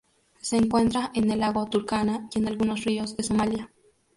Se 0.41 0.57
encuentra 0.57 1.11
en 1.13 1.29
el 1.29 1.41
lago 1.41 1.67
Turkana 1.67 2.27
y 2.33 2.39
en 2.39 2.47
algunos 2.47 2.85
ríos 2.85 3.15
de 3.15 3.21
Somalia. 3.21 3.71